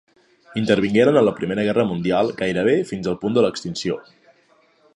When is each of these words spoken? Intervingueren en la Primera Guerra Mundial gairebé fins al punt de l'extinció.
Intervingueren 0.61 1.19
en 1.19 1.23
la 1.27 1.33
Primera 1.39 1.65
Guerra 1.67 1.85
Mundial 1.91 2.31
gairebé 2.39 2.73
fins 2.93 3.11
al 3.13 3.19
punt 3.25 3.37
de 3.37 3.45
l'extinció. 3.47 3.99